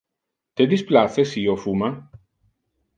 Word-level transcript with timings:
Te 0.61 0.67
displace 0.71 1.27
si 1.33 1.45
io 1.45 1.57
fuma? 1.67 1.95